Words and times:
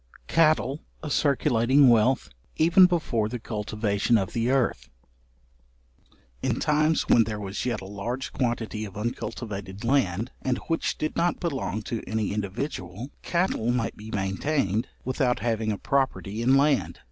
Cattle 0.25 0.81
a 1.03 1.11
circulating 1.11 1.87
wealth, 1.87 2.29
even 2.57 2.87
before 2.87 3.29
the 3.29 3.37
cultivation 3.37 4.17
of 4.17 4.33
the 4.33 4.49
earth. 4.49 4.89
In 6.41 6.59
times 6.59 7.07
when 7.07 7.25
there 7.25 7.39
was 7.39 7.67
yet 7.67 7.81
a 7.81 7.85
large 7.85 8.33
quantity 8.33 8.83
of 8.83 8.97
uncultivated 8.97 9.83
land, 9.83 10.31
and 10.41 10.57
which 10.67 10.97
did 10.97 11.15
not 11.15 11.39
belong 11.39 11.83
to 11.83 12.01
any 12.07 12.33
individual, 12.33 13.11
cattle 13.21 13.69
might 13.69 13.95
be 13.95 14.09
maintained 14.09 14.87
without 15.05 15.37
having 15.41 15.71
a 15.71 15.77
property 15.77 16.41
in 16.41 16.57
land. 16.57 16.99